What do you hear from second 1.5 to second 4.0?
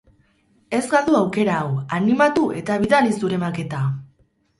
hau, animatu eta bidali zure maketa!